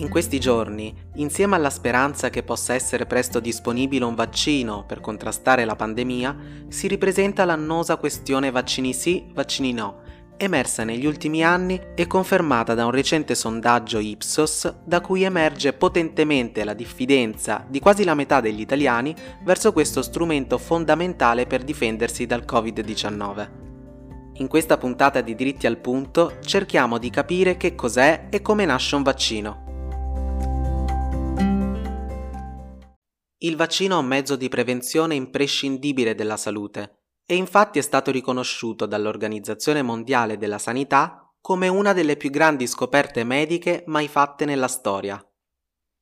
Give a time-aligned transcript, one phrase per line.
[0.00, 5.64] In questi giorni, insieme alla speranza che possa essere presto disponibile un vaccino per contrastare
[5.64, 6.36] la pandemia,
[6.68, 10.02] si ripresenta l'annosa questione vaccini sì, vaccini no,
[10.36, 16.62] emersa negli ultimi anni e confermata da un recente sondaggio Ipsos da cui emerge potentemente
[16.62, 19.12] la diffidenza di quasi la metà degli italiani
[19.42, 23.48] verso questo strumento fondamentale per difendersi dal Covid-19.
[24.34, 28.94] In questa puntata di Diritti al Punto cerchiamo di capire che cos'è e come nasce
[28.94, 29.67] un vaccino.
[33.40, 38.84] Il vaccino è un mezzo di prevenzione imprescindibile della salute e infatti è stato riconosciuto
[38.84, 45.24] dall'Organizzazione Mondiale della Sanità come una delle più grandi scoperte mediche mai fatte nella storia.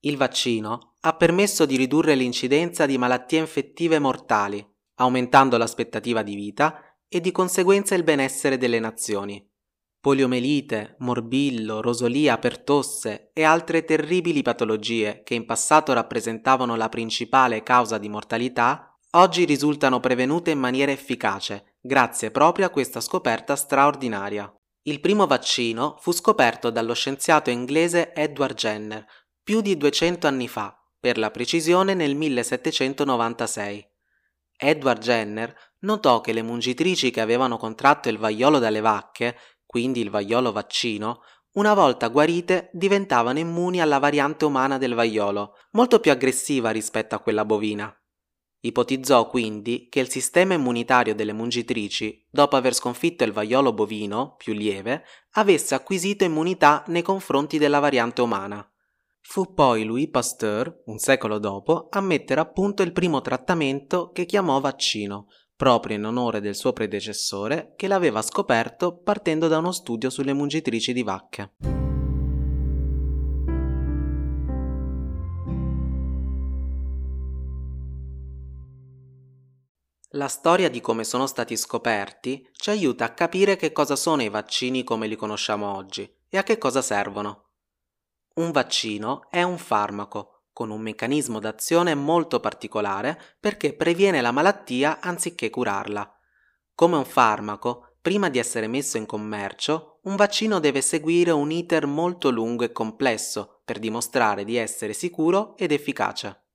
[0.00, 4.66] Il vaccino ha permesso di ridurre l'incidenza di malattie infettive mortali,
[4.96, 9.47] aumentando l'aspettativa di vita e di conseguenza il benessere delle nazioni.
[10.00, 17.64] Poliomelite, morbillo, rosolia per tosse e altre terribili patologie che in passato rappresentavano la principale
[17.64, 24.52] causa di mortalità, oggi risultano prevenute in maniera efficace, grazie proprio a questa scoperta straordinaria.
[24.82, 29.04] Il primo vaccino fu scoperto dallo scienziato inglese Edward Jenner
[29.42, 33.84] più di 200 anni fa, per la precisione nel 1796.
[34.56, 39.36] Edward Jenner notò che le mungitrici che avevano contratto il vaiolo dalle vacche,
[39.68, 41.20] quindi il vaiolo vaccino,
[41.52, 47.18] una volta guarite diventavano immuni alla variante umana del vaiolo, molto più aggressiva rispetto a
[47.18, 47.94] quella bovina.
[48.60, 54.54] Ipotizzò quindi che il sistema immunitario delle mungitrici, dopo aver sconfitto il vaiolo bovino, più
[54.54, 58.66] lieve, avesse acquisito immunità nei confronti della variante umana.
[59.20, 64.24] Fu poi Louis Pasteur, un secolo dopo, a mettere a punto il primo trattamento che
[64.24, 65.26] chiamò vaccino,
[65.58, 70.92] proprio in onore del suo predecessore che l'aveva scoperto partendo da uno studio sulle mungitrici
[70.92, 71.54] di vacche.
[80.12, 84.28] La storia di come sono stati scoperti ci aiuta a capire che cosa sono i
[84.28, 87.48] vaccini come li conosciamo oggi e a che cosa servono.
[88.36, 94.98] Un vaccino è un farmaco, con un meccanismo d'azione molto particolare perché previene la malattia
[94.98, 96.12] anziché curarla.
[96.74, 101.86] Come un farmaco, prima di essere messo in commercio, un vaccino deve seguire un iter
[101.86, 106.46] molto lungo e complesso per dimostrare di essere sicuro ed efficace.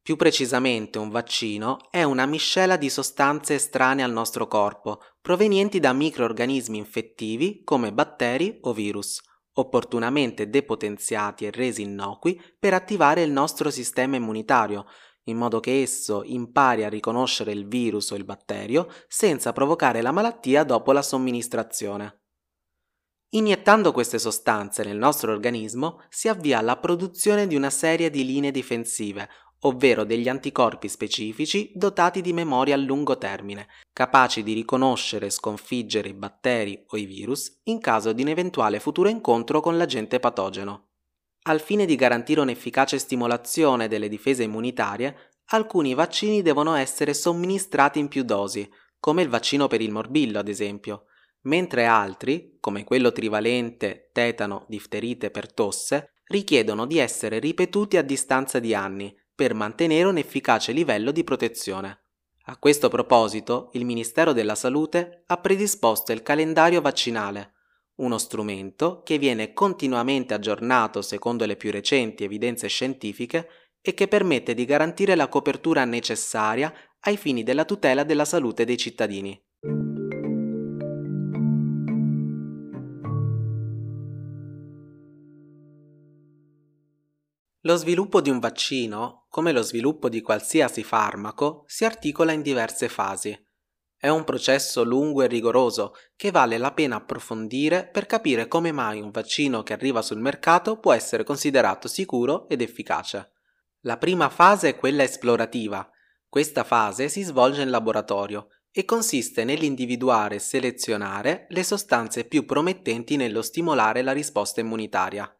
[0.00, 5.92] Più precisamente un vaccino è una miscela di sostanze estranee al nostro corpo, provenienti da
[5.92, 9.20] microorganismi infettivi come batteri o virus
[9.54, 14.86] opportunamente depotenziati e resi innocui per attivare il nostro sistema immunitario,
[15.24, 20.12] in modo che esso impari a riconoscere il virus o il batterio senza provocare la
[20.12, 22.20] malattia dopo la somministrazione.
[23.32, 28.50] Iniettando queste sostanze nel nostro organismo si avvia la produzione di una serie di linee
[28.50, 29.28] difensive
[29.60, 36.08] ovvero degli anticorpi specifici dotati di memoria a lungo termine, capaci di riconoscere e sconfiggere
[36.08, 40.88] i batteri o i virus in caso di un eventuale futuro incontro con l'agente patogeno.
[41.42, 48.08] Al fine di garantire un'efficace stimolazione delle difese immunitarie, alcuni vaccini devono essere somministrati in
[48.08, 51.06] più dosi, come il vaccino per il morbillo ad esempio,
[51.42, 58.58] mentre altri, come quello trivalente, tetano, difterite per tosse, richiedono di essere ripetuti a distanza
[58.58, 62.00] di anni, per mantenere un efficace livello di protezione.
[62.44, 67.54] A questo proposito, il Ministero della Salute ha predisposto il calendario vaccinale,
[68.00, 73.48] uno strumento che viene continuamente aggiornato secondo le più recenti evidenze scientifiche
[73.80, 76.70] e che permette di garantire la copertura necessaria
[77.00, 79.42] ai fini della tutela della salute dei cittadini.
[87.64, 92.88] Lo sviluppo di un vaccino, come lo sviluppo di qualsiasi farmaco, si articola in diverse
[92.88, 93.38] fasi.
[93.94, 99.02] È un processo lungo e rigoroso che vale la pena approfondire per capire come mai
[99.02, 103.32] un vaccino che arriva sul mercato può essere considerato sicuro ed efficace.
[103.80, 105.86] La prima fase è quella esplorativa.
[106.30, 113.16] Questa fase si svolge in laboratorio e consiste nell'individuare e selezionare le sostanze più promettenti
[113.16, 115.30] nello stimolare la risposta immunitaria.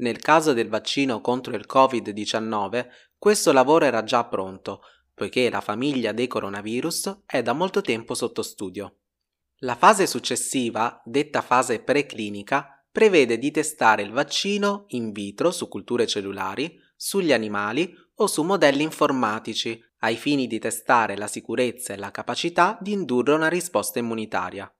[0.00, 2.88] Nel caso del vaccino contro il Covid-19,
[3.18, 4.80] questo lavoro era già pronto,
[5.14, 8.96] poiché la famiglia dei coronavirus è da molto tempo sotto studio.
[9.58, 16.06] La fase successiva, detta fase preclinica, prevede di testare il vaccino in vitro su culture
[16.06, 22.10] cellulari, sugli animali o su modelli informatici, ai fini di testare la sicurezza e la
[22.10, 24.72] capacità di indurre una risposta immunitaria.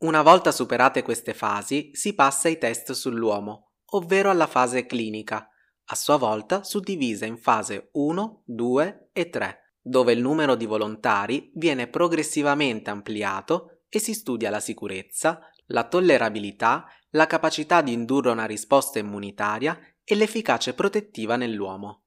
[0.00, 5.48] Una volta superate queste fasi, si passa ai test sull'uomo, ovvero alla fase clinica,
[5.90, 11.50] a sua volta suddivisa in fase 1, 2 e 3, dove il numero di volontari
[11.54, 18.44] viene progressivamente ampliato e si studia la sicurezza, la tollerabilità, la capacità di indurre una
[18.44, 22.04] risposta immunitaria e l'efficacia protettiva nell'uomo.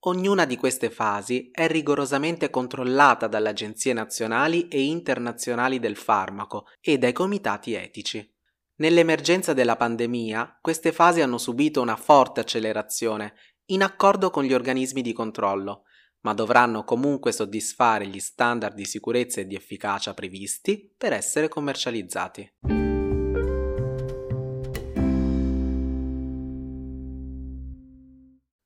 [0.00, 6.98] Ognuna di queste fasi è rigorosamente controllata dalle agenzie nazionali e internazionali del farmaco e
[6.98, 8.37] dai comitati etici.
[8.80, 13.34] Nell'emergenza della pandemia, queste fasi hanno subito una forte accelerazione,
[13.70, 15.82] in accordo con gli organismi di controllo,
[16.20, 22.52] ma dovranno comunque soddisfare gli standard di sicurezza e di efficacia previsti per essere commercializzati.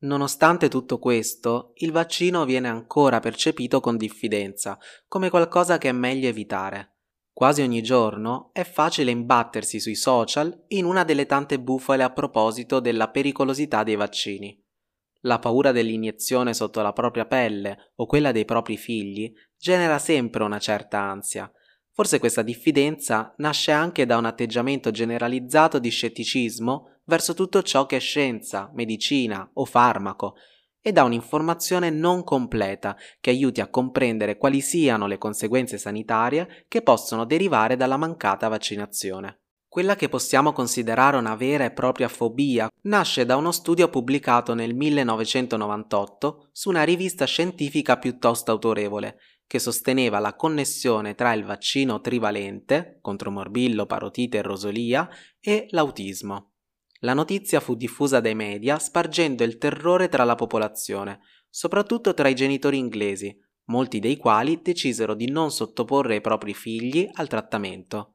[0.01, 4.79] Nonostante tutto questo, il vaccino viene ancora percepito con diffidenza,
[5.09, 6.97] come qualcosa che è meglio evitare.
[7.33, 12.79] Quasi ogni giorno è facile imbattersi sui social in una delle tante bufale a proposito
[12.79, 14.61] della pericolosità dei vaccini.
[15.23, 20.59] La paura dell'iniezione sotto la propria pelle o quella dei propri figli genera sempre una
[20.59, 21.51] certa ansia.
[21.93, 27.97] Forse questa diffidenza nasce anche da un atteggiamento generalizzato di scetticismo verso tutto ciò che
[27.97, 30.35] è scienza, medicina o farmaco
[30.83, 36.83] e da un'informazione non completa che aiuti a comprendere quali siano le conseguenze sanitarie che
[36.83, 39.39] possono derivare dalla mancata vaccinazione.
[39.73, 44.75] Quella che possiamo considerare una vera e propria fobia nasce da uno studio pubblicato nel
[44.75, 52.99] 1998 su una rivista scientifica piuttosto autorevole, che sosteneva la connessione tra il vaccino trivalente
[53.01, 55.09] contro morbillo, parotite e rosolia
[55.41, 56.52] e l'autismo.
[57.05, 61.21] La notizia fu diffusa dai media spargendo il terrore tra la popolazione,
[61.51, 67.09] soprattutto tra i genitori inglesi, molti dei quali decisero di non sottoporre i propri figli
[67.13, 68.15] al trattamento.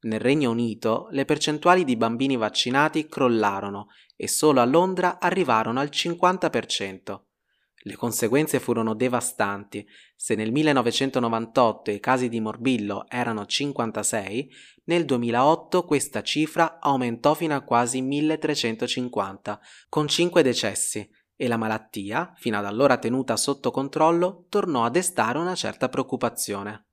[0.00, 5.88] Nel Regno Unito le percentuali di bambini vaccinati crollarono e solo a Londra arrivarono al
[5.88, 7.20] 50%.
[7.88, 9.88] Le conseguenze furono devastanti.
[10.14, 14.52] Se nel 1998 i casi di morbillo erano 56,
[14.84, 19.58] nel 2008 questa cifra aumentò fino a quasi 1350,
[19.88, 25.38] con 5 decessi, e la malattia, fino ad allora tenuta sotto controllo, tornò a destare
[25.38, 26.87] una certa preoccupazione.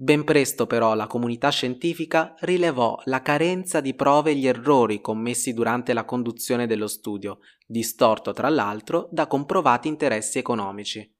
[0.00, 5.52] Ben presto però la comunità scientifica rilevò la carenza di prove e gli errori commessi
[5.52, 11.12] durante la conduzione dello studio, distorto tra l'altro da comprovati interessi economici.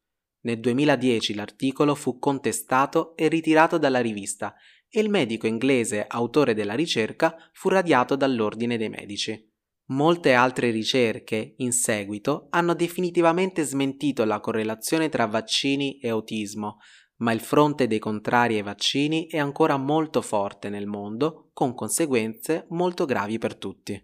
[0.43, 4.55] Nel 2010 l'articolo fu contestato e ritirato dalla rivista
[4.89, 9.45] e il medico inglese autore della ricerca fu radiato dall'ordine dei medici.
[9.87, 16.77] Molte altre ricerche, in seguito, hanno definitivamente smentito la correlazione tra vaccini e autismo,
[17.19, 22.67] ma il fronte dei contrari ai vaccini è ancora molto forte nel mondo, con conseguenze
[22.71, 24.03] molto gravi per tutti.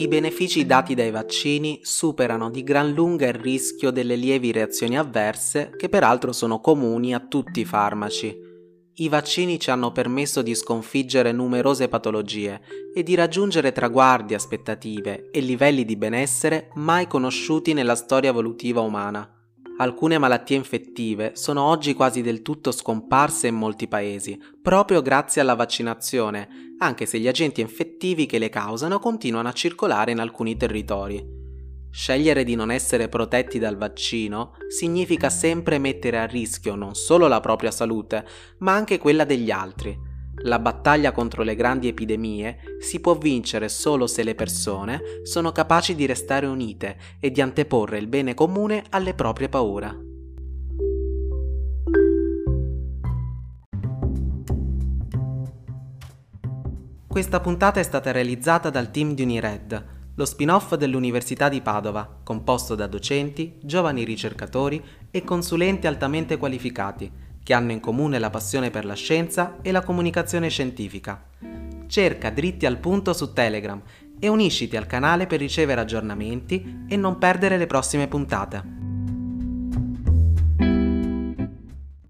[0.00, 5.72] I benefici dati dai vaccini superano di gran lunga il rischio delle lievi reazioni avverse
[5.76, 8.47] che peraltro sono comuni a tutti i farmaci
[9.00, 12.60] i vaccini ci hanno permesso di sconfiggere numerose patologie
[12.92, 19.32] e di raggiungere traguardi, aspettative e livelli di benessere mai conosciuti nella storia evolutiva umana.
[19.80, 25.54] Alcune malattie infettive sono oggi quasi del tutto scomparse in molti paesi, proprio grazie alla
[25.54, 31.37] vaccinazione, anche se gli agenti infettivi che le causano continuano a circolare in alcuni territori.
[31.90, 37.40] Scegliere di non essere protetti dal vaccino significa sempre mettere a rischio non solo la
[37.40, 38.26] propria salute,
[38.58, 39.98] ma anche quella degli altri.
[40.42, 45.94] La battaglia contro le grandi epidemie si può vincere solo se le persone sono capaci
[45.96, 50.06] di restare unite e di anteporre il bene comune alle proprie paure.
[57.08, 62.74] Questa puntata è stata realizzata dal team di Unired lo spin-off dell'Università di Padova, composto
[62.74, 64.82] da docenti, giovani ricercatori
[65.12, 67.08] e consulenti altamente qualificati,
[67.40, 71.24] che hanno in comune la passione per la scienza e la comunicazione scientifica.
[71.86, 73.80] Cerca dritti al punto su Telegram
[74.18, 78.77] e unisciti al canale per ricevere aggiornamenti e non perdere le prossime puntate.